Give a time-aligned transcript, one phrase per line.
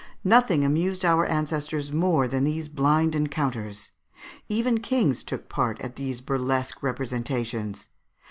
[0.23, 3.91] ]Nothing amused our ancestors more than these blind encounters;
[4.49, 7.87] even kings took part at these burlesque representations.